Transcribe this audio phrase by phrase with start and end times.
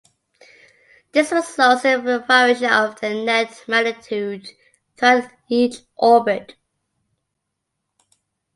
[1.11, 4.49] This results in a variation of their net magnitude
[4.97, 6.55] throughout each orbit.